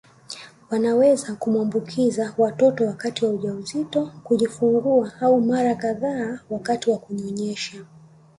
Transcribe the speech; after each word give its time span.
Wanaweza 0.69 1.35
kumwaambukiza 1.35 2.33
watoto 2.37 2.85
wakati 2.87 3.25
wa 3.25 3.31
ujauzito 3.31 4.11
kujifungua 4.23 5.11
au 5.21 5.41
mara 5.41 5.75
kadhaa 5.75 6.39
wakati 6.49 6.89
wa 6.89 6.97
kuwanyonyesha 6.97 7.85